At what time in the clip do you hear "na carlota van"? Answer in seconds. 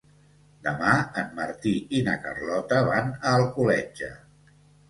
2.09-3.15